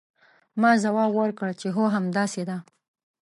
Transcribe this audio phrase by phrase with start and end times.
[0.61, 2.57] ما ځواب ورکړ چې هو همداسې ده.